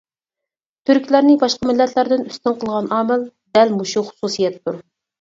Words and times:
تۈركلەرنى 0.89 1.35
باشقا 1.43 1.69
مىللەتلەردىن 1.71 2.25
ئۈستۈن 2.31 2.59
قىلغان 2.65 2.91
ئامىل 2.99 3.31
دەل 3.61 3.79
مۇشۇ 3.79 4.09
خۇسۇسىيەتتۇر. 4.13 4.87